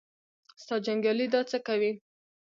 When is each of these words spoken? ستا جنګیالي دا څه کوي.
ستا 0.61 0.75
جنګیالي 0.85 1.27
دا 1.33 1.41
څه 1.49 1.57
کوي. 1.67 1.91